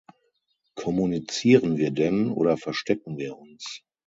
Kommunizieren 0.73 1.77
wir 1.77 1.91
denn 1.91 2.31
oder 2.31 2.57
verstecken 2.57 3.19
wir 3.19 3.37
uns? 3.37 3.83